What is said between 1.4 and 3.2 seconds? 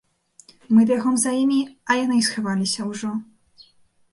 імі, а яны і схаваліся ўжо.